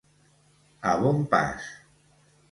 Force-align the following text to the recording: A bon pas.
A 0.91 0.93
bon 1.03 1.21
pas. 1.33 1.67